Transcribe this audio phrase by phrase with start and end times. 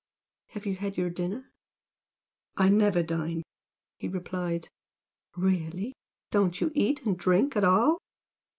[0.47, 1.51] Have you had your dinner?"
[2.57, 3.43] "I never dine,"
[3.99, 4.67] he replied.
[5.37, 5.93] "Really!
[6.31, 7.99] Don't you eat and drink at all?"